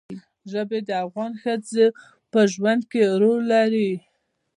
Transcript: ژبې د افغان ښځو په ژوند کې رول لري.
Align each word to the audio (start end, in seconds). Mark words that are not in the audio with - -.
ژبې 0.51 0.79
د 0.87 0.89
افغان 1.05 1.31
ښځو 1.41 1.85
په 2.31 2.39
ژوند 2.53 2.81
کې 2.91 3.01
رول 3.21 3.41
لري. 3.53 3.91